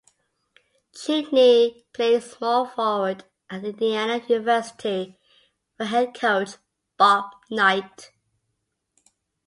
[0.95, 5.15] Cheaney played small forward at Indiana University
[5.77, 6.53] for head coach
[6.97, 8.11] Bob Knight.